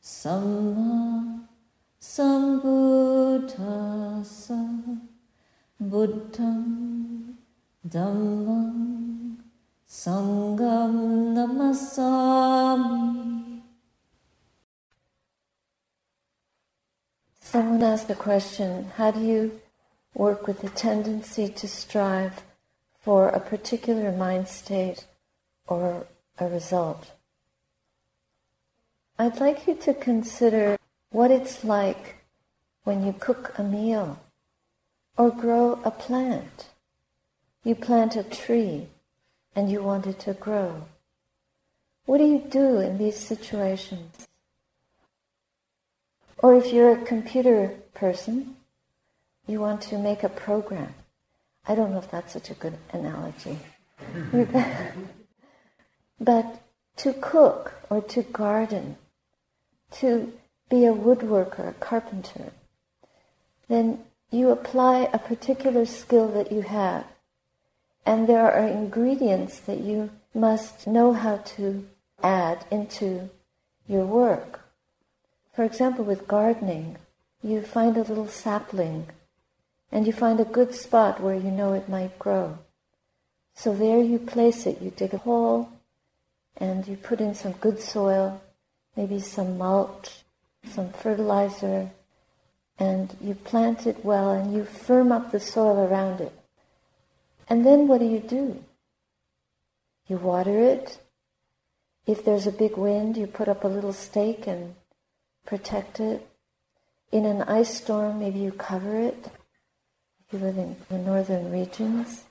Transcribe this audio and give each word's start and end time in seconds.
samma 0.02 1.48
sambuddhassa 1.99 3.20
buddham 5.80 6.84
Someone 17.41 17.84
asked 17.84 18.08
the 18.08 18.16
question, 18.16 18.91
how 18.95 19.11
do 19.11 19.20
you 19.20 19.61
work 20.16 20.48
with 20.48 20.61
the 20.61 20.70
tendency 20.70 21.48
to 21.50 21.67
strive 21.67 22.41
for 23.00 23.30
a 23.30 23.39
particular 23.39 24.11
mind 24.11 24.48
state 24.48 25.05
or 25.67 26.08
a 26.40 26.48
result. 26.48 27.11
I'd 29.17 29.39
like 29.39 29.67
you 29.67 29.75
to 29.75 29.94
consider 29.94 30.78
what 31.11 31.31
it's 31.31 31.64
like 31.64 32.16
when 32.83 33.06
you 33.06 33.14
cook 33.14 33.53
a 33.58 33.64
meal 33.64 34.19
or 35.17 35.30
grow 35.30 35.80
a 35.84 35.91
plant. 35.91 36.69
You 37.64 37.75
plant 37.75 38.16
a 38.16 38.23
tree 38.23 38.88
and 39.56 39.72
you 39.72 39.81
want 39.84 40.08
it 40.08 40.19
to 40.22 40.34
grow. 40.34 40.86
What 42.06 42.17
do 42.17 42.25
you 42.25 42.39
do 42.39 42.80
in 42.80 42.97
these 42.97 43.17
situations? 43.17 44.28
Or 46.39 46.56
if 46.56 46.73
you're 46.73 46.91
a 46.91 47.06
computer 47.06 47.75
person, 47.94 48.58
you 49.47 49.61
want 49.61 49.81
to 49.84 49.97
make 49.97 50.23
a 50.23 50.30
program. 50.30 50.94
I 51.66 51.75
don't 51.75 51.91
know 51.91 52.00
if 52.00 52.11
that's 52.11 52.34
such 52.34 52.50
a 52.50 52.56
good 52.56 52.78
analogy. 52.91 53.59
but 56.19 56.61
to 56.97 57.14
cook 57.14 57.73
or 57.89 58.02
to 58.02 58.23
garden, 58.23 58.97
to 59.92 60.33
be 60.69 60.86
a 60.86 60.94
woodworker, 60.94 61.69
a 61.69 61.73
carpenter, 61.73 62.52
then 63.67 64.03
you 64.31 64.50
apply 64.50 65.09
a 65.14 65.19
particular 65.19 65.86
skill 65.86 66.28
that 66.30 66.52
you 66.52 66.61
have. 66.61 67.06
And 68.06 68.28
there 68.28 68.52
are 68.52 68.67
ingredients 68.67 69.59
that 69.61 69.80
you 69.80 70.09
must 70.34 70.88
know 70.88 71.14
how 71.14 71.38
to 71.38 71.88
add 72.22 72.66
into 72.72 73.30
your 73.88 74.06
work. 74.06 74.61
For 75.53 75.64
example, 75.64 76.03
with 76.03 76.28
gardening, 76.28 76.97
you 77.44 77.61
find 77.61 77.95
a 77.95 78.02
little 78.02 78.28
sapling 78.28 79.08
and 79.91 80.08
you 80.08 80.14
find 80.14 80.39
a 80.39 80.45
good 80.45 80.73
spot 80.73 81.22
where 81.22 81.36
you 81.36 81.52
know 81.52 81.73
it 81.73 81.88
might 81.88 82.17
grow. 82.17 82.58
So 83.53 83.75
there 83.75 84.02
you 84.02 84.17
place 84.17 84.66
it. 84.66 84.81
You 84.81 84.89
dig 84.89 85.14
a 85.14 85.19
hole 85.19 85.69
and 86.58 86.88
you 86.88 86.96
put 86.96 87.20
in 87.20 87.34
some 87.34 87.54
good 87.54 87.80
soil, 87.80 88.42
maybe 88.96 89.20
some 89.20 89.58
mulch, 89.58 90.23
some 90.66 90.91
fertilizer, 90.91 91.91
and 92.80 93.16
you 93.22 93.36
plant 93.36 93.86
it 93.88 94.03
well 94.03 94.31
and 94.31 94.53
you 94.53 94.66
firm 94.66 95.12
up 95.12 95.31
the 95.31 95.40
soil 95.40 95.80
around 95.80 96.22
it. 96.22 96.34
And 97.47 97.66
then 97.66 97.88
what 97.88 98.00
do 98.00 98.06
you 98.06 98.19
do? 98.19 98.63
You 100.08 100.18
water 100.18 100.59
it. 100.59 101.00
If 102.06 102.25
there's 102.25 102.47
a 102.47 102.52
big 102.52 102.78
wind, 102.78 103.16
you 103.16 103.28
put 103.28 103.47
up 103.47 103.63
a 103.63 103.68
little 103.68 103.94
stake 103.94 104.47
and 104.47 104.75
protect 105.46 106.00
it. 106.00 106.28
In 107.12 107.25
an 107.25 107.44
ice 107.44 107.78
storm, 107.78 108.19
maybe 108.19 108.40
you 108.40 108.52
cover 108.52 109.00
it 109.00 109.30
If 110.25 110.34
you 110.34 110.40
live 110.40 110.58
in 110.58 110.75
the 110.90 110.97
northern 110.97 111.52
regions. 111.52 112.24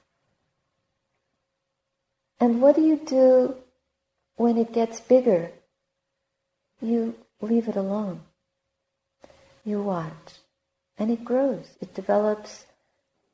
And 2.41 2.61
what 2.61 2.75
do 2.75 2.83
you 2.83 3.01
do 3.07 3.55
when 4.43 4.59
it 4.59 4.73
gets 4.73 4.99
bigger? 4.99 5.53
You 6.81 7.15
leave 7.41 7.69
it 7.69 7.77
alone. 7.77 8.23
You 9.65 9.81
watch. 9.81 10.41
And 10.99 11.13
it 11.13 11.25
grows. 11.25 11.69
It 11.81 11.95
develops 11.95 12.67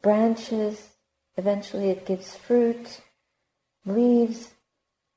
branches. 0.02 0.90
Eventually 1.38 1.88
it 1.88 2.04
gives 2.04 2.36
fruit, 2.36 3.00
leaves. 3.86 4.50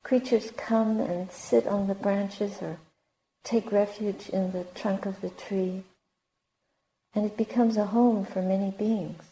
Creatures 0.02 0.50
come 0.56 0.98
and 0.98 1.30
sit 1.30 1.66
on 1.66 1.88
the 1.88 1.94
branches 1.94 2.62
or 2.62 2.78
take 3.44 3.70
refuge 3.70 4.30
in 4.30 4.52
the 4.52 4.64
trunk 4.74 5.04
of 5.04 5.20
the 5.20 5.30
tree. 5.30 5.84
And 7.14 7.26
it 7.26 7.36
becomes 7.36 7.76
a 7.76 7.86
home 7.86 8.24
for 8.24 8.40
many 8.40 8.70
beings. 8.70 9.22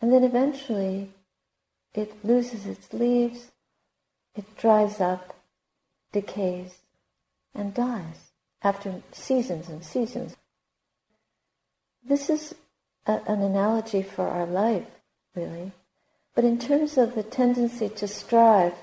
And 0.00 0.12
then 0.12 0.24
eventually 0.24 1.10
it 1.94 2.22
loses 2.22 2.66
its 2.66 2.92
leaves, 2.92 3.51
it 4.34 4.56
dries 4.56 5.00
up, 5.00 5.34
decays, 6.12 6.78
and 7.54 7.74
dies 7.74 8.30
after 8.62 9.02
seasons 9.12 9.68
and 9.68 9.84
seasons. 9.84 10.36
This 12.04 12.30
is 12.30 12.54
a, 13.06 13.20
an 13.26 13.42
analogy 13.42 14.02
for 14.02 14.28
our 14.28 14.46
life, 14.46 14.86
really. 15.34 15.72
But 16.34 16.44
in 16.44 16.58
terms 16.58 16.96
of 16.96 17.14
the 17.14 17.22
tendency 17.22 17.88
to 17.88 18.08
strive, 18.08 18.74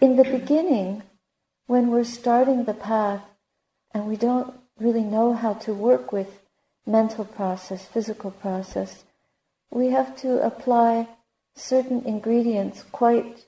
in 0.00 0.16
the 0.16 0.24
beginning, 0.24 1.02
when 1.66 1.90
we're 1.90 2.04
starting 2.04 2.64
the 2.64 2.74
path 2.74 3.22
and 3.92 4.06
we 4.06 4.16
don't 4.16 4.54
really 4.78 5.04
know 5.04 5.34
how 5.34 5.54
to 5.54 5.72
work 5.72 6.12
with 6.12 6.40
mental 6.86 7.24
process, 7.24 7.86
physical 7.86 8.30
process, 8.30 9.04
we 9.70 9.88
have 9.88 10.16
to 10.16 10.44
apply 10.44 11.08
certain 11.54 12.04
ingredients 12.04 12.84
quite 12.92 13.46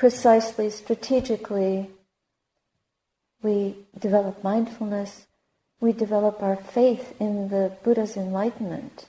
precisely, 0.00 0.70
strategically. 0.70 1.90
We 3.42 3.76
develop 3.98 4.42
mindfulness. 4.42 5.26
We 5.78 5.92
develop 5.92 6.42
our 6.42 6.56
faith 6.56 7.14
in 7.20 7.50
the 7.50 7.76
Buddha's 7.84 8.16
enlightenment. 8.16 9.08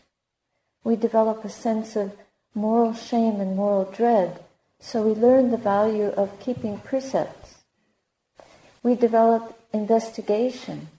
We 0.83 0.97
develop 0.97 1.45
a 1.45 1.49
sense 1.49 1.95
of 1.95 2.11
moral 2.53 2.93
shame 2.93 3.39
and 3.39 3.55
moral 3.55 3.85
dread. 3.85 4.43
So 4.81 5.03
we 5.03 5.13
learn 5.13 5.51
the 5.51 5.65
value 5.75 6.09
of 6.23 6.41
keeping 6.41 6.79
precepts. 6.79 7.59
We 8.83 8.95
develop 8.95 9.57
investigation 9.71 10.89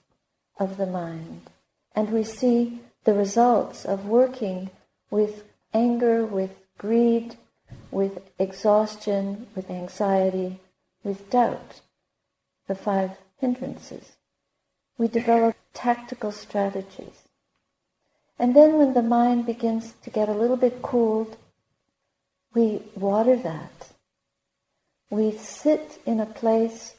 of 0.58 0.78
the 0.78 0.86
mind. 0.86 1.50
And 1.94 2.08
we 2.10 2.24
see 2.24 2.80
the 3.04 3.12
results 3.12 3.84
of 3.84 4.06
working 4.06 4.70
with 5.10 5.44
anger, 5.74 6.24
with 6.24 6.52
greed, 6.78 7.36
with 7.90 8.18
exhaustion, 8.38 9.46
with 9.54 9.70
anxiety, 9.70 10.58
with 11.04 11.30
doubt, 11.30 11.80
the 12.66 12.74
five 12.74 13.12
hindrances. 13.38 14.12
We 14.98 15.08
develop 15.08 15.56
tactical 15.74 16.32
strategies. 16.32 17.28
And 18.38 18.56
then 18.56 18.78
when 18.78 18.94
the 18.94 19.02
mind 19.02 19.46
begins 19.46 19.94
to 20.02 20.10
get 20.10 20.28
a 20.28 20.34
little 20.34 20.56
bit 20.56 20.82
cooled, 20.82 21.36
we 22.54 22.82
water 22.94 23.36
that. 23.36 23.92
We 25.10 25.32
sit 25.32 26.00
in 26.06 26.20
a 26.20 26.26
place 26.26 26.94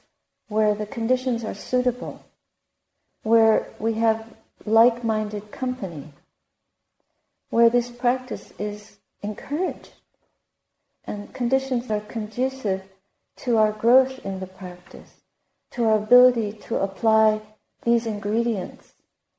where 0.47 0.75
the 0.75 0.85
conditions 0.85 1.43
are 1.43 1.55
suitable, 1.55 2.23
where 3.23 3.67
we 3.79 3.93
have 3.95 4.35
like-minded 4.65 5.51
company, 5.51 6.13
where 7.49 7.69
this 7.69 7.89
practice 7.89 8.53
is 8.59 8.97
encouraged 9.21 9.93
and 11.05 11.33
conditions 11.33 11.89
are 11.91 11.99
conducive 11.99 12.83
to 13.35 13.57
our 13.57 13.71
growth 13.71 14.19
in 14.25 14.39
the 14.39 14.47
practice, 14.47 15.21
to 15.71 15.83
our 15.85 15.97
ability 15.97 16.53
to 16.53 16.77
apply 16.77 17.41
these 17.83 18.05
ingredients 18.05 18.93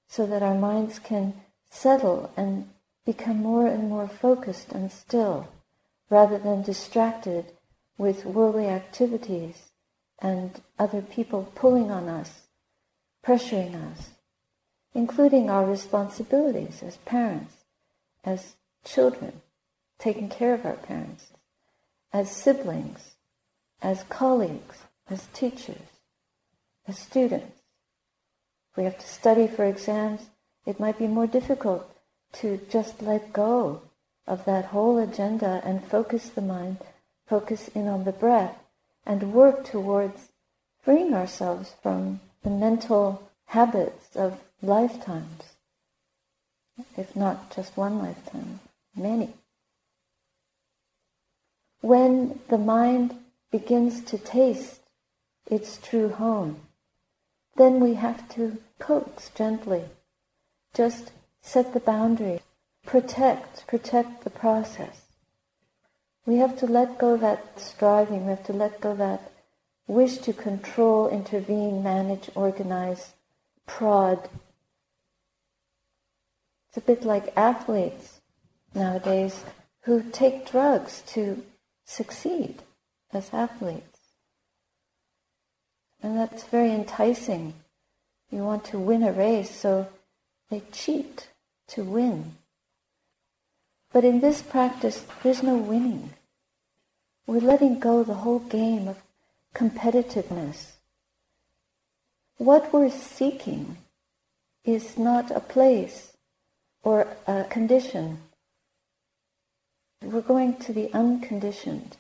so 0.09 0.27
that 0.27 0.43
our 0.43 0.55
minds 0.55 0.99
can 0.99 1.35
settle 1.71 2.31
and 2.37 2.69
become 3.05 3.39
more 3.39 3.67
and 3.67 3.89
more 3.89 4.09
focused 4.09 4.73
and 4.73 4.91
still 4.91 5.49
rather 6.11 6.39
than 6.39 6.63
distracted 6.63 7.53
with 7.99 8.25
worldly 8.25 8.67
activities 8.67 9.71
and 10.21 10.61
other 10.79 11.03
people 11.03 11.51
pulling 11.55 11.91
on 11.91 12.09
us, 12.09 12.43
pressuring 13.25 13.75
us, 13.91 14.11
including 14.95 15.51
our 15.51 15.67
responsibilities 15.67 16.83
as 16.83 16.97
parents 16.99 17.65
as 18.25 18.55
children, 18.85 19.43
taking 19.99 20.29
care 20.29 20.55
of 20.55 20.65
our 20.65 20.75
parents, 20.75 21.34
as 22.15 22.31
siblings, 22.31 23.17
as 23.83 24.05
colleagues, 24.05 24.79
as 25.11 25.27
teachers, 25.35 25.99
as 26.87 26.97
students. 26.97 27.61
If 28.71 28.77
we 28.77 28.85
have 28.85 28.99
to 28.99 29.07
study 29.07 29.49
for 29.49 29.65
exams, 29.65 30.29
it 30.65 30.79
might 30.79 30.97
be 30.97 31.09
more 31.09 31.27
difficult 31.27 31.91
to 32.35 32.61
just 32.71 33.03
let 33.03 33.33
go 33.33 33.83
of 34.29 34.45
that 34.45 34.67
whole 34.67 34.97
agenda 34.99 35.61
and 35.65 35.85
focus 35.85 36.29
the 36.29 36.41
mind, 36.41 36.79
focus 37.27 37.67
in 37.75 37.89
on 37.89 38.05
the 38.05 38.13
breath, 38.13 38.59
and 39.05 39.33
work 39.33 39.65
towards 39.65 40.29
freeing 40.83 41.15
ourselves 41.15 41.75
from 41.83 42.21
the 42.45 42.51
mental 42.51 43.29
habits 43.47 44.15
of 44.15 44.39
lifetimes, 44.63 45.43
if 46.97 47.17
not 47.17 47.55
just 47.55 47.77
one 47.77 47.99
lifetime, 47.99 48.61
many. 48.97 49.35
When 51.85 52.41
the 52.49 52.57
mind 52.57 53.15
begins 53.51 54.01
to 54.05 54.17
taste 54.17 54.81
its 55.45 55.77
true 55.77 56.09
home, 56.09 56.63
then 57.57 57.79
we 57.79 57.93
have 57.93 58.27
to 58.37 58.57
coax 58.79 59.29
gently, 59.35 59.85
just 60.73 61.13
set 61.43 61.75
the 61.75 61.81
boundary, 61.81 62.41
protect, 62.87 63.67
protect 63.67 64.25
the 64.25 64.31
process. 64.31 65.03
We 66.25 66.37
have 66.37 66.59
to 66.61 66.67
let 66.67 66.97
go 66.97 67.19
that 67.19 67.61
striving, 67.61 68.25
we 68.25 68.31
have 68.31 68.47
to 68.47 68.55
let 68.55 68.81
go 68.81 68.97
that 68.97 69.31
wish 69.87 70.17
to 70.21 70.33
control, 70.33 71.11
intervene, 71.11 71.83
manage, 71.83 72.31
organize, 72.35 73.13
prod. 73.67 74.31
It's 76.69 76.79
a 76.79 76.81
bit 76.81 77.05
like 77.05 77.37
athletes 77.37 78.23
nowadays 78.75 79.45
who 79.83 80.03
take 80.03 80.51
drugs 80.51 81.03
to 81.09 81.45
succeed 81.85 82.63
as 83.13 83.33
athletes. 83.33 84.01
And 86.03 86.19
that's 86.19 86.45
very 86.45 86.73
enticing. 86.73 87.55
You 88.31 88.43
want 88.43 88.65
to 88.67 88.79
win 88.79 89.03
a 89.03 89.13
race, 89.13 89.55
so 89.55 89.89
they 90.51 90.63
cheat 90.73 91.29
to 91.69 91.83
win. 91.83 92.35
But 93.93 94.05
in 94.05 94.21
this 94.21 94.43
practice, 94.43 95.05
there's 95.23 95.43
no 95.43 95.57
winning. 95.57 96.11
We're 97.27 97.41
letting 97.41 97.79
go 97.79 98.03
the 98.03 98.15
whole 98.15 98.41
game 98.41 98.89
of 98.89 99.03
competitiveness. 99.55 100.73
What 102.37 102.73
we're 102.73 102.91
seeking 102.91 103.79
is 104.65 104.99
not 104.99 105.31
a 105.31 105.41
place 105.41 106.13
or 106.83 107.07
a 107.27 107.45
condition. 107.45 108.19
We're 110.03 110.21
going 110.21 110.57
to 110.59 110.73
the 110.73 110.93
unconditioned, 110.93 111.97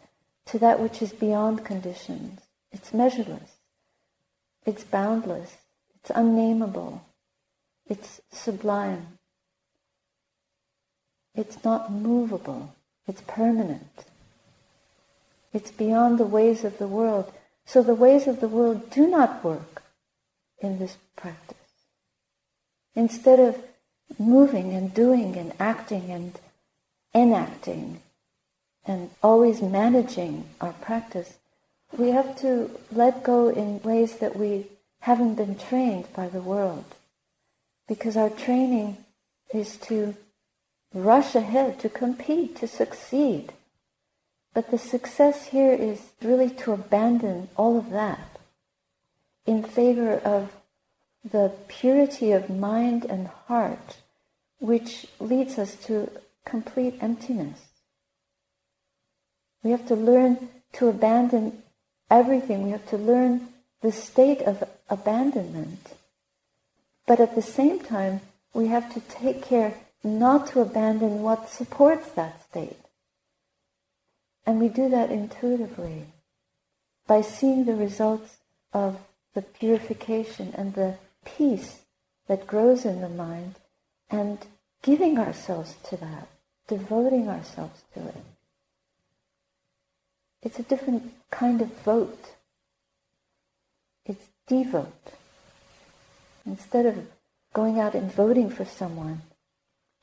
to 0.47 0.59
that 0.59 0.81
which 0.81 1.01
is 1.01 1.13
beyond 1.13 1.65
conditions. 1.65 2.41
It's 2.73 2.93
measureless. 2.93 3.53
It's 4.67 4.85
boundless. 4.85 5.57
It's 5.97 6.11
unnameable. 6.11 7.05
It's 7.87 8.21
sublime. 8.31 9.19
It's 11.35 11.63
not 11.65 11.93
movable. 11.93 12.75
It's 13.07 13.23
permanent. 13.23 14.05
It's 15.53 15.71
beyond 15.71 16.19
the 16.19 16.27
ways 16.27 16.65
of 16.65 16.79
the 16.79 16.89
world. 16.89 17.33
So 17.65 17.83
the 17.83 17.95
ways 17.95 18.27
of 18.27 18.41
the 18.41 18.49
world 18.49 18.91
do 18.91 19.07
not 19.07 19.45
work 19.45 19.83
in 20.61 20.79
this 20.79 20.97
practice. 21.17 21.57
Instead 22.95 23.41
of 23.41 23.63
moving 24.19 24.73
and 24.73 24.93
doing 24.95 25.37
and 25.37 25.53
acting 25.59 26.11
and 26.11 26.39
enacting 27.15 28.01
and 28.87 29.11
always 29.23 29.63
managing 29.63 30.47
our 30.61 30.73
practice, 30.73 31.35
we 31.97 32.09
have 32.09 32.37
to 32.41 32.71
let 32.91 33.23
go 33.23 33.49
in 33.49 33.81
ways 33.83 34.17
that 34.17 34.37
we 34.37 34.67
haven't 35.01 35.37
been 35.37 35.57
trained 35.57 36.07
by 36.15 36.29
the 36.29 36.41
world. 36.41 36.85
Because 37.87 38.17
our 38.17 38.31
training 38.31 38.97
is 39.53 39.77
to 39.77 40.15
rush 40.93 41.35
ahead, 41.35 41.79
to 41.81 41.89
compete, 41.89 42.57
to 42.57 42.67
succeed. 42.67 43.53
But 44.55 44.71
the 44.71 44.79
success 44.79 45.47
here 45.49 45.73
is 45.73 46.01
really 46.23 46.51
to 46.51 46.73
abandon 46.73 47.49
all 47.57 47.77
of 47.79 47.91
that 47.91 48.39
in 49.47 49.63
favor 49.63 50.15
of 50.15 50.53
the 51.25 51.53
purity 51.69 52.33
of 52.33 52.49
mind 52.51 53.05
and 53.05 53.27
heart, 53.47 53.99
which 54.59 55.07
leads 55.21 55.59
us 55.59 55.75
to 55.77 56.11
complete 56.45 56.99
emptiness. 57.01 57.61
We 59.63 59.71
have 59.71 59.87
to 59.89 59.95
learn 59.95 60.49
to 60.75 60.89
abandon 60.89 61.63
everything. 62.11 62.65
We 62.65 62.71
have 62.71 62.89
to 62.91 62.97
learn 62.97 63.49
the 63.81 63.93
state 63.93 64.43
of 64.43 64.65
abandonment. 64.89 65.95
But 67.07 67.21
at 67.21 67.35
the 67.35 67.43
same 67.43 67.81
time, 67.81 68.21
we 68.53 68.69
have 68.69 68.93
to 68.95 69.01
take 69.01 69.43
care 69.43 69.75
not 70.03 70.49
to 70.49 70.61
abandon 70.61 71.23
what 71.23 71.49
supports 71.49 72.11
that 72.13 72.43
state. 72.49 72.79
And 74.47 74.61
we 74.61 74.69
do 74.69 74.89
that 74.91 75.11
intuitively 75.11 76.07
by 77.07 77.23
seeing 77.23 77.65
the 77.65 77.75
results 77.75 78.37
of 78.73 78.99
the 79.35 79.43
purification 79.43 80.53
and 80.57 80.75
the 80.75 80.97
peace 81.25 81.81
that 82.29 82.47
grows 82.47 82.85
in 82.85 83.01
the 83.01 83.09
mind 83.09 83.57
and 84.11 84.39
giving 84.83 85.19
ourselves 85.19 85.75
to 85.85 85.97
that, 85.97 86.29
devoting 86.69 87.29
ourselves 87.29 87.83
to 87.95 88.01
it. 88.09 88.25
It's 90.43 90.59
a 90.59 90.63
different 90.63 91.13
kind 91.31 91.61
of 91.61 91.69
vote. 91.83 92.35
It's 94.05 94.27
devote. 94.47 95.13
Instead 96.47 96.87
of 96.87 97.07
going 97.55 97.81
out 97.81 97.95
and 97.95 98.13
voting 98.13 98.51
for 98.51 98.65
someone, 98.65 99.23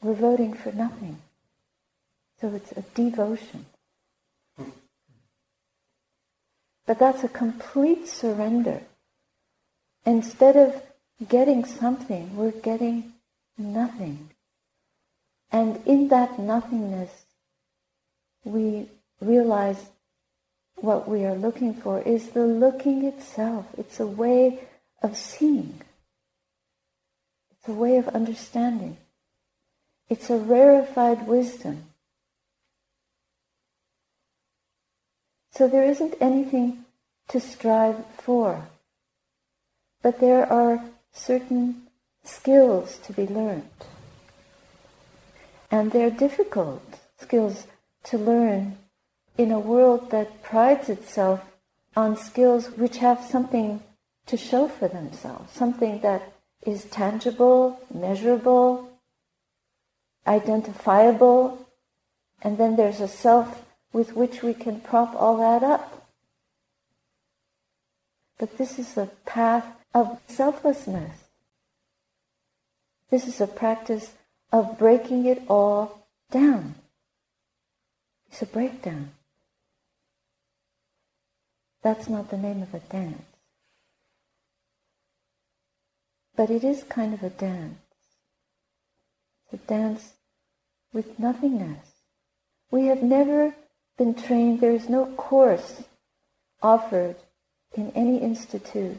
we're 0.02 0.14
voting 0.14 0.54
for 0.54 0.72
nothing. 0.72 1.20
So 2.40 2.54
it's 2.56 2.72
a 2.72 2.82
devotion. 2.96 3.68
But 6.88 6.98
that's 6.98 7.24
a 7.24 7.30
complete 7.30 8.08
surrender. 8.08 8.82
Instead 10.06 10.58
of 10.58 10.82
getting 11.30 11.64
something, 11.64 12.36
we're 12.36 12.52
getting 12.52 13.14
nothing. 13.58 14.32
And 15.52 15.82
in 15.86 16.08
that 16.10 16.40
nothingness, 16.40 17.12
we 18.44 18.88
realize 19.20 19.90
what 20.76 21.08
we 21.08 21.26
are 21.26 21.36
looking 21.36 21.74
for 21.74 22.02
is 22.02 22.30
the 22.30 22.46
looking 22.46 23.04
itself. 23.06 23.66
It's 23.78 24.00
a 24.00 24.08
way 24.08 24.60
of 25.04 25.18
seeing. 25.18 25.82
It's 27.52 27.68
a 27.68 27.74
way 27.74 27.98
of 27.98 28.08
understanding. 28.10 28.98
It's 30.10 30.30
a 30.30 30.38
rarefied 30.38 31.28
wisdom. 31.28 31.84
So 35.52 35.68
there 35.68 35.84
isn't 35.84 36.16
anything 36.20 36.86
to 37.28 37.40
strive 37.40 38.06
for. 38.18 38.68
But 40.02 40.20
there 40.20 40.52
are 40.52 40.84
certain 41.14 41.84
skills 42.24 42.98
to 43.04 43.14
be 43.14 43.28
learned. 43.28 43.70
And 45.72 45.92
they're 45.92 46.12
difficult 46.12 46.84
skills 47.18 47.66
to 48.04 48.18
learn 48.18 48.78
in 49.38 49.52
a 49.52 49.60
world 49.60 50.12
that 50.12 50.44
prides 50.44 50.90
itself 50.90 51.42
on 51.96 52.18
skills 52.18 52.68
which 52.72 52.98
have 52.98 53.24
something 53.24 53.82
to 54.26 54.38
show 54.38 54.68
for 54.68 54.88
themselves, 54.88 55.54
something 55.54 56.02
that 56.02 56.34
is 56.66 56.86
tangible, 56.86 57.80
measurable, 57.94 58.90
identifiable, 60.28 61.66
and 62.42 62.58
then 62.58 62.76
there's 62.76 63.02
a 63.02 63.08
self 63.08 63.64
with 63.94 64.16
which 64.16 64.44
we 64.44 64.54
can 64.54 64.80
prop 64.80 65.16
all 65.16 65.38
that 65.38 65.64
up. 65.64 66.08
But 68.38 68.58
this 68.58 68.80
is 68.80 68.98
a 68.98 69.10
path 69.26 69.66
of 69.94 70.20
selflessness. 70.28 71.18
This 73.10 73.28
is 73.28 73.42
a 73.42 73.48
practice 73.48 74.14
of 74.52 74.78
breaking 74.78 75.26
it 75.26 75.42
all 75.48 76.08
down. 76.32 76.76
It's 78.32 78.42
a 78.42 78.46
breakdown. 78.46 79.12
That's 81.84 82.08
not 82.08 82.30
the 82.30 82.38
name 82.38 82.62
of 82.62 82.74
a 82.74 82.80
dance. 82.80 83.24
But 86.36 86.50
it 86.50 86.64
is 86.64 86.84
kind 86.84 87.14
of 87.14 87.24
a 87.24 87.30
dance. 87.30 87.80
It's 89.52 89.64
a 89.64 89.68
dance 89.68 90.14
with 90.94 91.20
nothingness. 91.20 91.86
We 92.70 92.86
have 92.86 93.04
never 93.04 93.56
been 93.98 94.14
trained, 94.14 94.62
there 94.62 94.72
is 94.72 94.90
no 94.90 95.06
course 95.06 95.84
offered 96.62 97.18
in 97.76 97.92
any 97.92 98.18
institute, 98.18 98.98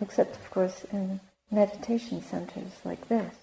except 0.00 0.36
of 0.36 0.50
course 0.50 0.84
in 0.92 1.20
meditation 1.50 2.22
centers 2.22 2.72
like 2.84 3.08
this, 3.08 3.34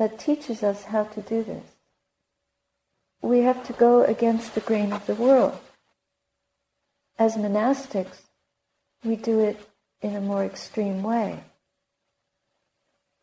that 0.00 0.18
teaches 0.18 0.62
us 0.62 0.84
how 0.84 1.04
to 1.04 1.20
do 1.20 1.44
this. 1.44 1.62
we 3.20 3.40
have 3.40 3.62
to 3.66 3.74
go 3.74 4.02
against 4.02 4.54
the 4.54 4.62
grain 4.62 4.94
of 4.94 5.06
the 5.06 5.14
world. 5.14 5.58
As 7.18 7.36
monastics, 7.36 8.22
we 9.04 9.16
do 9.16 9.40
it 9.40 9.60
in 10.00 10.16
a 10.16 10.20
more 10.22 10.42
extreme 10.42 11.02
way. 11.02 11.44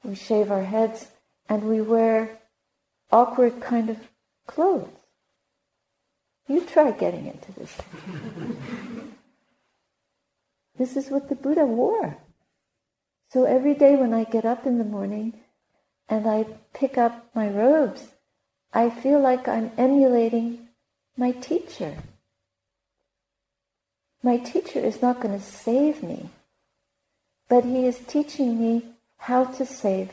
We 0.04 0.14
shave 0.14 0.52
our 0.52 0.66
heads 0.66 1.08
and 1.50 1.64
we 1.64 1.82
wear 1.82 2.38
awkward 3.12 3.60
kind 3.60 3.90
of 3.90 3.98
clothes. 4.46 5.00
You 6.48 6.62
try 6.62 6.92
getting 6.92 7.26
into 7.26 7.52
this. 7.54 7.76
this 10.78 10.96
is 10.96 11.10
what 11.10 11.28
the 11.28 11.36
Buddha 11.36 11.66
wore. 11.66 12.18
So 13.34 13.46
every 13.46 13.74
day 13.74 13.96
when 13.96 14.14
I 14.14 14.26
get 14.26 14.46
up 14.46 14.68
in 14.68 14.78
the 14.78 14.92
morning 14.98 15.34
and 16.10 16.28
I 16.28 16.46
pick 16.74 16.98
up 16.98 17.30
my 17.36 17.48
robes, 17.50 18.08
I 18.74 18.90
feel 18.90 19.20
like 19.20 19.48
I'm 19.48 19.72
emulating 19.78 20.68
my 21.18 21.32
teacher. 21.32 21.96
My 24.24 24.38
teacher 24.38 24.80
is 24.80 25.02
not 25.02 25.20
going 25.20 25.38
to 25.38 25.44
save 25.44 26.04
me, 26.04 26.30
but 27.50 27.66
he 27.66 27.86
is 27.86 28.00
teaching 28.00 28.60
me 28.60 28.86
how 29.18 29.46
to 29.46 29.66
save, 29.66 30.12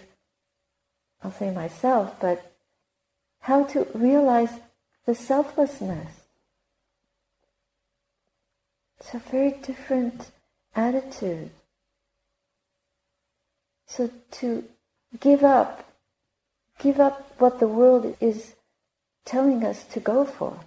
I'll 1.23 1.33
say 1.33 1.51
myself, 1.51 2.19
but 2.21 2.53
how 3.41 3.65
to 3.65 3.87
realize 3.95 4.51
the 5.07 5.15
selflessness. 5.15 6.09
It's 8.99 9.15
a 9.15 9.19
very 9.19 9.53
different 9.53 10.31
attitude. 10.75 11.51
So 13.87 14.11
to 14.33 14.65
give 15.21 15.45
up, 15.45 15.89
give 16.79 17.01
up 17.01 17.35
what 17.39 17.61
the 17.61 17.69
world 17.69 18.17
is 18.21 18.55
telling 19.25 19.65
us 19.65 19.85
to 19.85 20.01
go 20.01 20.25
for. 20.25 20.61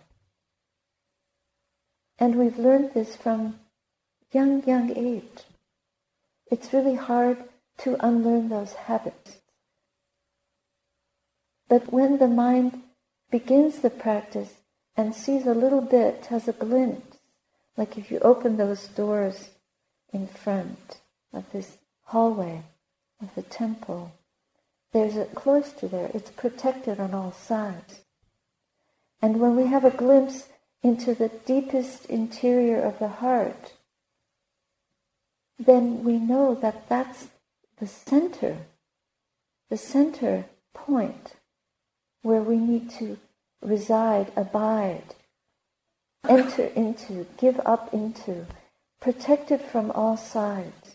And 2.20 2.36
we've 2.36 2.58
learned 2.58 2.94
this 2.94 3.16
from 3.16 3.60
young, 4.32 4.64
young 4.66 4.96
age. 4.98 5.44
It's 6.50 6.74
really 6.74 6.96
hard 6.96 7.44
to 7.80 8.06
unlearn 8.06 8.50
those 8.50 8.74
habits. 8.74 9.38
But 11.70 11.92
when 11.92 12.18
the 12.18 12.28
mind 12.28 12.82
begins 13.30 13.80
the 13.80 13.90
practice 13.90 14.54
and 14.96 15.14
sees 15.14 15.46
a 15.46 15.54
little 15.54 15.82
bit, 15.82 16.28
has 16.28 16.48
a 16.48 16.54
glimpse, 16.54 17.18
like 17.76 17.98
if 17.98 18.10
you 18.10 18.20
open 18.20 18.58
those 18.58 18.88
doors 18.88 19.50
in 20.12 20.28
front 20.28 21.02
of 21.34 21.52
this 21.52 21.78
hallway 22.06 22.64
of 23.22 23.36
the 23.36 23.44
temple, 23.44 24.14
there's 24.94 25.18
a 25.18 25.26
cloister 25.26 25.88
there. 25.88 26.10
It's 26.14 26.32
protected 26.32 27.00
on 27.00 27.14
all 27.14 27.32
sides. 27.32 28.02
And 29.22 29.40
when 29.40 29.56
we 29.56 29.68
have 29.68 29.86
a 29.86 29.92
glimpse 29.92 30.48
into 30.84 31.14
the 31.14 31.30
deepest 31.46 32.06
interior 32.06 32.82
of 32.82 33.00
the 33.00 33.08
heart, 33.08 33.74
then 35.60 36.04
we 36.04 36.18
know 36.18 36.56
that 36.56 36.88
that's 36.88 37.28
the 37.80 37.88
center, 37.88 38.58
the 39.70 39.78
center 39.78 40.46
point 40.74 41.34
where 42.22 42.42
we 42.42 42.58
need 42.58 42.90
to 42.92 43.18
reside, 43.62 44.32
abide, 44.36 45.16
enter 46.28 46.66
into, 46.68 47.26
give 47.38 47.60
up 47.66 47.94
into, 47.94 48.46
protected 49.00 49.62
from 49.62 49.92
all 49.92 50.18
sides, 50.18 50.87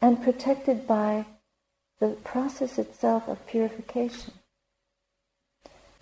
and 0.00 0.22
protected 0.22 0.86
by 0.86 1.26
the 2.00 2.08
process 2.24 2.78
itself 2.78 3.28
of 3.28 3.46
purification. 3.46 4.34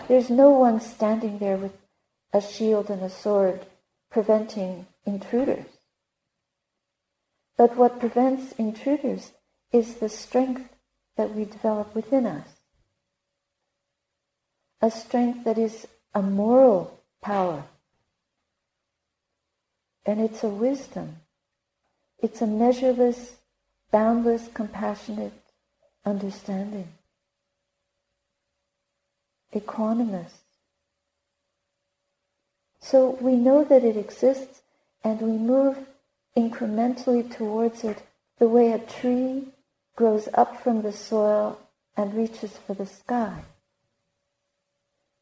There's 0.09 0.31
no 0.31 0.51
one 0.51 0.81
standing 0.81 1.39
there 1.39 1.57
with 1.57 1.77
a 2.33 2.41
shield 2.41 2.91
and 2.91 3.03
a 3.03 3.11
sword 3.11 3.67
preventing 4.11 4.87
intruders. 5.07 5.67
But 7.57 7.77
what 7.77 8.01
prevents 8.01 8.53
intruders 8.53 9.33
is 9.73 9.95
the 9.95 10.09
strength 10.09 10.69
that 11.17 11.35
we 11.35 11.45
develop 11.45 11.95
within 11.95 12.27
us. 12.27 12.49
A 14.81 14.91
strength 14.91 15.45
that 15.45 15.59
is 15.59 15.87
a 16.15 16.23
moral 16.23 17.01
power. 17.23 17.65
And 20.05 20.21
it's 20.21 20.43
a 20.43 20.49
wisdom. 20.49 21.19
It's 22.19 22.43
a 22.43 22.47
measureless, 22.47 23.37
boundless, 23.93 24.49
compassionate 24.53 25.33
understanding. 26.05 26.89
Equanimous. 29.55 30.33
So 32.81 33.17
we 33.21 33.37
know 33.37 33.63
that 33.63 33.85
it 33.85 33.97
exists 33.97 34.63
and 35.05 35.21
we 35.21 35.39
move 35.39 35.79
incrementally 36.37 37.31
towards 37.31 37.85
it 37.85 38.03
the 38.39 38.49
way 38.49 38.73
a 38.73 38.79
tree 38.79 39.45
grows 39.95 40.29
up 40.35 40.61
from 40.63 40.83
the 40.83 40.93
soil 40.93 41.61
and 41.97 42.15
reaches 42.15 42.59
for 42.67 42.75
the 42.75 42.87
sky. 42.87 43.45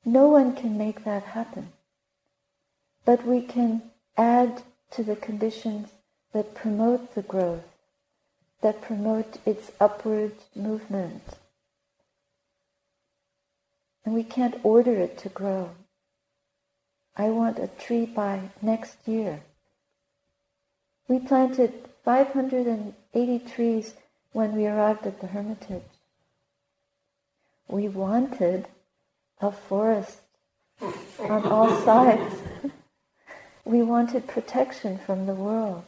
No 0.05 0.29
one 0.29 0.55
can 0.55 0.79
make 0.79 1.05
that 1.05 1.25
happen. 1.25 1.73
But 3.05 3.27
we 3.27 3.43
can 3.43 3.83
add 4.17 4.63
to 4.93 5.03
the 5.03 5.17
conditions 5.17 5.89
that 6.33 6.55
promote 6.55 7.15
the 7.15 7.23
growth, 7.23 7.65
that 8.63 8.83
promote 8.83 9.39
its 9.47 9.73
upward 9.81 10.35
movement. 10.55 11.23
And 14.05 14.15
we 14.15 14.25
can't 14.25 14.61
order 14.63 14.95
it 14.95 15.19
to 15.19 15.29
grow. 15.29 15.71
I 17.17 17.29
want 17.29 17.59
a 17.59 17.69
tree 17.69 18.07
by 18.07 18.51
next 18.63 18.97
year. 19.07 19.43
We 21.09 21.19
planted 21.19 21.89
580 22.05 23.39
trees 23.41 23.95
when 24.33 24.55
we 24.55 24.67
arrived 24.67 25.07
at 25.07 25.21
the 25.21 25.27
Hermitage. 25.27 25.83
We 27.69 27.89
wanted 27.89 28.69
a 29.41 29.51
forest 29.51 30.21
on 31.19 31.45
all 31.45 31.71
sides. 31.83 32.35
we 33.65 33.83
wanted 33.83 34.27
protection 34.27 34.99
from 34.99 35.27
the 35.27 35.35
world. 35.35 35.85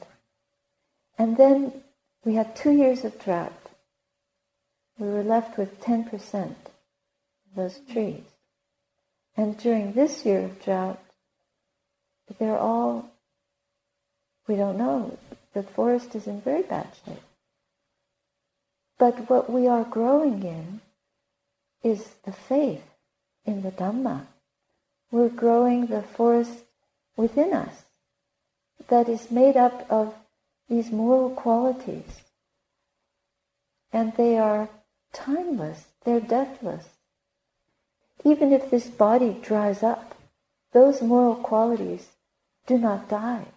And 1.18 1.36
then 1.36 1.82
we 2.24 2.34
had 2.34 2.54
two 2.54 2.72
years 2.72 3.04
of 3.04 3.22
drought. 3.22 3.52
We 4.98 5.08
were 5.08 5.24
left 5.24 5.58
with 5.58 5.80
10% 5.80 6.12
of 6.14 6.54
those 7.56 7.80
trees. 7.90 8.22
And 9.36 9.56
during 9.58 9.92
this 9.92 10.24
year 10.24 10.44
of 10.44 10.62
drought, 10.62 11.00
they're 12.38 12.58
all 12.58 13.12
we 14.48 14.56
don't 14.56 14.78
know. 14.78 15.18
The 15.54 15.62
forest 15.62 16.14
is 16.14 16.26
in 16.26 16.40
very 16.40 16.62
bad 16.62 16.88
shape. 17.04 17.22
But 18.98 19.30
what 19.30 19.50
we 19.50 19.66
are 19.66 19.84
growing 19.84 20.42
in 20.42 20.80
is 21.82 22.08
the 22.24 22.32
faith 22.32 22.84
in 23.44 23.62
the 23.62 23.70
Dhamma. 23.70 24.26
We're 25.10 25.28
growing 25.28 25.86
the 25.86 26.02
forest 26.02 26.64
within 27.16 27.52
us 27.52 27.84
that 28.88 29.08
is 29.08 29.30
made 29.30 29.56
up 29.56 29.86
of 29.90 30.14
these 30.72 30.90
moral 30.90 31.28
qualities. 31.28 32.22
And 33.92 34.14
they 34.16 34.38
are 34.38 34.70
timeless, 35.12 35.84
they're 36.02 36.18
deathless. 36.18 36.86
Even 38.24 38.54
if 38.54 38.70
this 38.70 38.86
body 38.86 39.36
dries 39.42 39.82
up, 39.82 40.14
those 40.72 41.02
moral 41.02 41.34
qualities 41.34 42.08
do 42.66 42.78
not 42.78 43.10
die. 43.10 43.48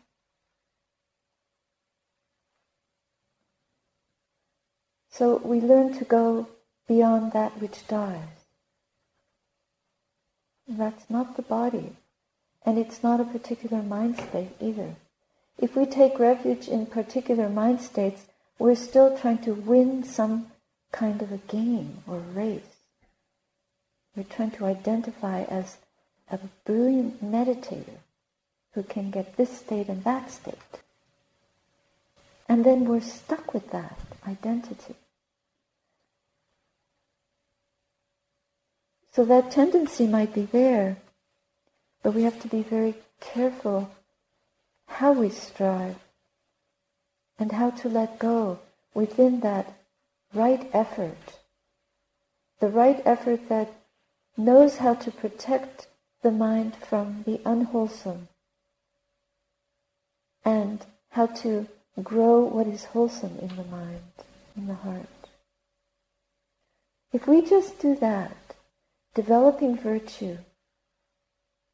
So 5.09 5.37
we 5.37 5.61
learn 5.61 5.97
to 5.99 6.03
go 6.03 6.49
beyond 6.85 7.31
that 7.31 7.61
which 7.61 7.87
dies. 7.87 8.43
That's 10.67 11.09
not 11.09 11.37
the 11.37 11.43
body. 11.43 11.95
And 12.65 12.77
it's 12.77 13.01
not 13.01 13.21
a 13.21 13.23
particular 13.23 13.81
mind 13.81 14.17
state 14.17 14.51
either. 14.59 14.95
If 15.57 15.75
we 15.75 15.85
take 15.85 16.19
refuge 16.19 16.67
in 16.67 16.85
particular 16.85 17.49
mind 17.49 17.81
states, 17.81 18.25
we're 18.59 18.75
still 18.75 19.17
trying 19.17 19.39
to 19.39 19.53
win 19.53 20.03
some 20.03 20.47
kind 20.91 21.21
of 21.21 21.31
a 21.31 21.37
game 21.37 22.03
or 22.07 22.19
race. 22.19 22.61
We're 24.15 24.23
trying 24.23 24.51
to 24.51 24.65
identify 24.65 25.43
as 25.43 25.77
a 26.31 26.39
brilliant 26.65 27.23
meditator 27.23 27.99
who 28.73 28.83
can 28.83 29.11
get 29.11 29.37
this 29.37 29.57
state 29.57 29.87
and 29.87 30.03
that 30.03 30.31
state. 30.31 30.81
And 32.47 32.63
then 32.63 32.85
we're 32.85 33.01
stuck 33.01 33.53
with 33.53 33.71
that 33.71 33.99
identity. 34.27 34.95
So 39.13 39.23
that 39.25 39.51
tendency 39.51 40.07
might 40.07 40.33
be 40.33 40.43
there, 40.43 40.97
but 42.03 42.13
we 42.13 42.23
have 42.23 42.41
to 42.41 42.49
be 42.49 42.61
very 42.61 42.95
careful 43.21 43.89
how 44.87 45.11
we 45.11 45.29
strive 45.29 45.97
and 47.37 47.51
how 47.51 47.69
to 47.69 47.89
let 47.89 48.19
go 48.19 48.59
within 48.93 49.41
that 49.41 49.73
right 50.33 50.69
effort. 50.73 51.39
The 52.59 52.67
right 52.67 53.01
effort 53.05 53.49
that 53.49 53.73
knows 54.37 54.77
how 54.77 54.93
to 54.95 55.11
protect 55.11 55.87
the 56.21 56.31
mind 56.31 56.75
from 56.75 57.23
the 57.25 57.39
unwholesome 57.45 58.27
and 60.43 60.85
how 61.11 61.27
to 61.27 61.67
grow 62.01 62.39
what 62.39 62.67
is 62.67 62.85
wholesome 62.85 63.37
in 63.39 63.55
the 63.55 63.63
mind, 63.63 64.01
in 64.55 64.67
the 64.67 64.75
heart. 64.75 65.07
If 67.13 67.27
we 67.27 67.41
just 67.41 67.79
do 67.79 67.95
that, 67.95 68.55
developing 69.13 69.77
virtue, 69.77 70.37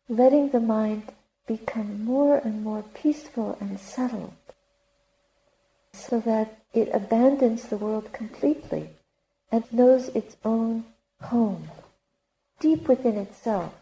letting 0.08 0.50
the 0.50 0.60
mind 0.60 1.12
become 1.48 2.04
more 2.06 2.38
and 2.38 2.64
more 2.64 2.84
peaceful 2.94 3.58
and 3.60 3.80
settled, 3.80 4.34
so 5.94 6.20
that 6.20 6.60
it 6.74 6.90
abandons 6.94 7.64
the 7.64 7.78
world 7.78 8.12
completely 8.14 8.90
and 9.52 9.64
knows 9.72 10.08
its 10.10 10.38
own 10.46 10.86
home, 11.22 11.70
deep 12.60 12.88
within 12.88 13.18
itself, 13.18 13.74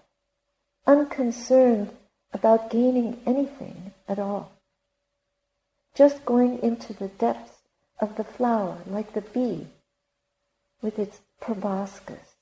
unconcerned 0.88 1.92
about 2.34 2.70
gaining 2.70 3.20
anything 3.26 3.94
at 4.08 4.20
all. 4.20 4.52
Just 5.96 6.26
going 6.26 6.60
into 6.64 6.94
the 6.94 7.08
depths 7.08 7.58
of 8.00 8.16
the 8.16 8.24
flower 8.24 8.78
like 8.88 9.14
the 9.14 9.22
bee 9.22 9.68
with 10.82 10.98
its 10.98 11.20
proboscis, 11.40 12.36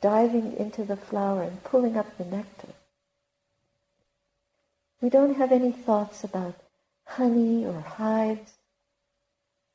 diving 0.00 0.56
into 0.56 0.84
the 0.84 0.96
flower 0.96 1.42
and 1.42 1.64
pulling 1.64 1.96
up 1.96 2.16
the 2.16 2.24
nectar. 2.24 2.68
We 5.00 5.10
don't 5.10 5.36
have 5.36 5.52
any 5.52 5.72
thoughts 5.72 6.24
about 6.24 6.56
honey 7.04 7.64
or 7.64 7.80
hives. 7.80 8.52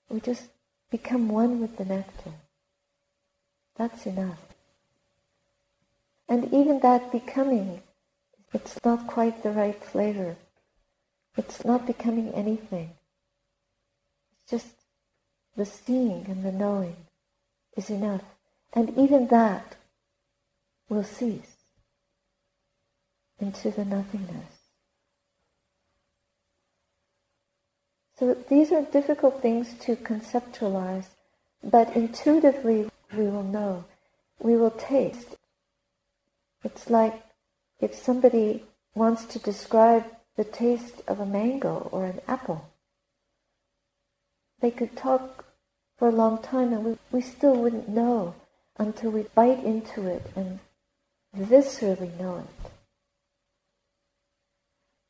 We 0.09 0.19
just 0.19 0.45
become 0.91 1.29
one 1.29 1.59
with 1.61 1.77
the 1.77 1.85
nectar. 1.85 2.33
That's 3.75 4.05
enough. 4.05 4.39
And 6.27 6.53
even 6.53 6.79
that 6.81 7.11
becoming, 7.11 7.81
it's 8.53 8.77
not 8.83 9.07
quite 9.07 9.43
the 9.43 9.51
right 9.51 9.83
flavor. 9.83 10.35
It's 11.37 11.65
not 11.65 11.87
becoming 11.87 12.33
anything. 12.33 12.91
It's 14.33 14.51
just 14.51 14.75
the 15.55 15.65
seeing 15.65 16.25
and 16.27 16.43
the 16.43 16.51
knowing 16.51 16.95
is 17.75 17.89
enough. 17.89 18.23
And 18.73 18.97
even 18.97 19.27
that 19.27 19.75
will 20.89 21.03
cease 21.03 21.55
into 23.39 23.71
the 23.71 23.85
nothingness. 23.85 24.52
So 28.17 28.35
these 28.49 28.71
are 28.71 28.83
difficult 28.83 29.41
things 29.41 29.73
to 29.81 29.95
conceptualize, 29.95 31.07
but 31.63 31.95
intuitively 31.95 32.89
we 33.15 33.23
will 33.25 33.43
know. 33.43 33.85
We 34.39 34.55
will 34.55 34.71
taste. 34.71 35.35
It's 36.63 36.89
like 36.89 37.23
if 37.79 37.95
somebody 37.95 38.63
wants 38.95 39.25
to 39.25 39.39
describe 39.39 40.05
the 40.35 40.43
taste 40.43 41.01
of 41.07 41.19
a 41.19 41.25
mango 41.25 41.89
or 41.91 42.05
an 42.05 42.21
apple. 42.27 42.69
They 44.61 44.71
could 44.71 44.95
talk 44.95 45.45
for 45.97 46.07
a 46.07 46.11
long 46.11 46.41
time 46.41 46.73
and 46.73 46.85
we, 46.85 46.97
we 47.11 47.21
still 47.21 47.55
wouldn't 47.55 47.89
know 47.89 48.35
until 48.77 49.11
we 49.11 49.23
bite 49.35 49.63
into 49.63 50.07
it 50.07 50.31
and 50.35 50.59
viscerally 51.37 52.17
know 52.19 52.37
it. 52.37 52.71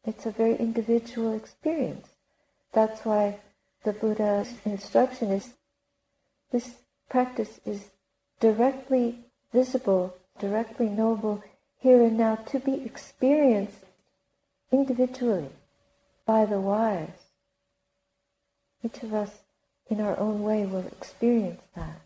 It's 0.05 0.25
a 0.25 0.31
very 0.31 0.55
individual 0.55 1.33
experience. 1.33 2.12
That's 2.73 3.05
why 3.05 3.39
the 3.83 3.93
Buddha's 3.93 4.53
instruction 4.65 5.31
is 5.31 5.53
this 6.51 6.75
practice 7.09 7.59
is 7.65 7.89
directly 8.39 9.19
visible, 9.51 10.15
directly 10.39 10.89
knowable 10.89 11.43
here 11.79 12.03
and 12.03 12.17
now 12.17 12.35
to 12.35 12.59
be 12.59 12.83
experienced 12.83 13.85
individually 14.71 15.49
by 16.25 16.45
the 16.45 16.59
wise. 16.59 17.09
Each 18.83 19.03
of 19.03 19.13
us 19.13 19.31
in 19.89 20.01
our 20.01 20.19
own 20.19 20.43
way 20.43 20.65
will 20.65 20.87
experience 20.87 21.61
that. 21.75 22.01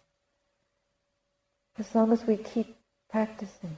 As 1.77 1.93
long 1.95 2.11
as 2.11 2.25
we 2.25 2.37
keep 2.37 2.75
practicing. 3.09 3.77